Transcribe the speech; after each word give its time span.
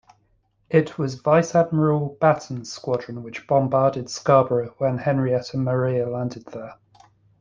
It 0.71 0.97
was 0.97 1.13
Vice-Admiral 1.21 2.17
Batten's 2.19 2.71
squadron 2.73 3.21
which 3.21 3.45
bombarded 3.45 4.09
Scarborough 4.09 4.73
when 4.79 4.97
Henrietta 4.97 5.57
Maria 5.57 6.09
landed 6.09 6.47
there. 6.47 6.73